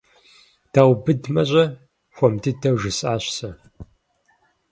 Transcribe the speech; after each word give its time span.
Даубыдмэ-щэ?- 0.73 1.63
хуэм 2.15 2.33
дыдэу 2.41 2.75
жысӀащ 2.81 3.23
сэ. 3.37 3.49